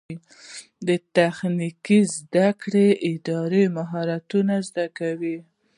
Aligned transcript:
د 0.87 0.89
تخنیکي 1.15 1.99
زده 2.15 2.47
کړو 2.61 2.87
اداره 3.11 3.63
مهارتونه 3.77 4.53
زده 4.67 4.85
کوي 4.97 5.37